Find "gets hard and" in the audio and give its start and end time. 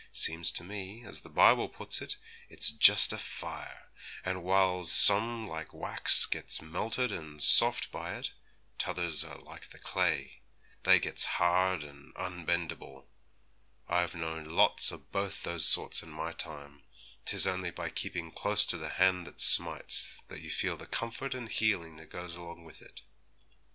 10.99-12.13